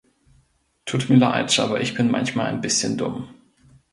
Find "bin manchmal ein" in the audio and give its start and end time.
1.93-2.61